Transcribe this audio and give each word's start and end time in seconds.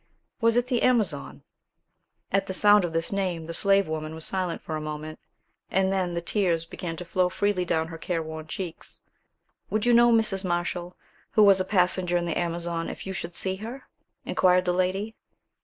"Was 0.39 0.55
it 0.57 0.65
the 0.65 0.81
Amazon?" 0.81 1.43
At 2.31 2.47
the 2.47 2.55
sound 2.55 2.83
of 2.83 2.91
this 2.91 3.11
name, 3.11 3.45
the 3.45 3.53
slave 3.53 3.87
woman 3.87 4.15
was 4.15 4.25
silent 4.25 4.59
for 4.63 4.75
a 4.75 4.81
moment, 4.81 5.19
and 5.69 5.93
then 5.93 6.15
the 6.15 6.23
tears 6.23 6.65
began 6.65 6.95
to 6.95 7.05
flow 7.05 7.29
freely 7.29 7.65
down 7.65 7.89
her 7.89 7.99
careworn 7.99 8.47
cheeks. 8.47 9.01
"Would 9.69 9.85
you 9.85 9.93
know 9.93 10.11
Mrs. 10.11 10.43
Marshall, 10.43 10.95
who 11.33 11.43
was 11.43 11.59
a 11.59 11.65
passenger 11.65 12.17
in 12.17 12.25
the 12.25 12.35
Amazon, 12.35 12.89
if 12.89 13.05
you 13.05 13.13
should 13.13 13.35
see 13.35 13.57
her?" 13.57 13.83
inquired 14.25 14.65
the 14.65 14.73
lady. 14.73 15.15